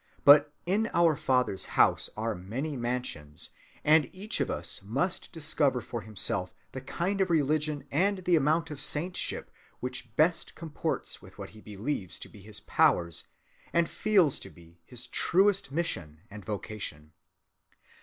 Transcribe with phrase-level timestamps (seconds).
[0.25, 3.51] But in our Father's house are many mansions,
[3.83, 8.71] and each of us must discover for himself the kind of religion and the amount
[8.71, 13.25] of saintship which best comports with what he believes to be his powers
[13.73, 17.11] and feels to be his truest mission and vocation.